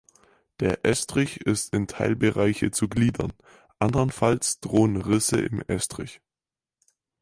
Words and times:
Der 0.61 0.83
Estrich 0.83 1.41
ist 1.41 1.75
in 1.75 1.85
Teilbereiche 1.85 2.71
zu 2.71 2.87
gliedern, 2.89 3.33
andernfalls 3.77 4.59
drohen 4.59 4.99
Risse 4.99 5.39
im 5.39 5.61
Estrich. 5.67 6.21